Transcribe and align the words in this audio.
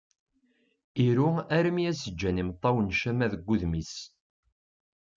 Iru 1.07 1.29
armi 1.57 1.81
i 1.83 1.87
as-ǧǧan 1.91 2.39
yimeṭṭawen 2.39 2.91
ccama 2.97 3.27
deg 3.31 3.47
udem-is. 3.53 3.95